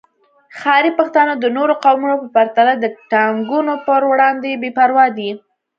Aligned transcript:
ښاري 0.59 0.91
پښتانه 0.99 1.33
د 1.37 1.45
نورو 1.57 1.73
قومونو 1.83 2.15
په 2.21 2.27
پرتله 2.35 2.73
د 2.77 2.85
ټاکنو 3.11 3.75
پر 3.87 4.01
وړاندې 4.11 4.59
بې 4.61 4.69
پروا 4.77 5.05
دي 5.17 5.29